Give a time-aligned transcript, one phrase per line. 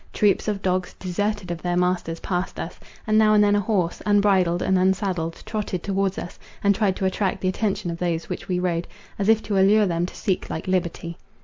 [0.13, 4.01] Troops of dogs, deserted of their masters, passed us; and now and then a horse,
[4.03, 8.47] unbridled and unsaddled, trotted towards us, and tried to attract the attention of those which
[8.47, 8.87] we rode,
[9.19, 11.17] as if to allure them to seek like liberty.